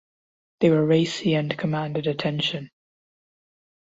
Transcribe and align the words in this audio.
They 0.61 0.71
were 0.71 0.83
racy 0.83 1.35
and 1.35 1.55
commanded 1.55 2.07
attention. 2.07 2.71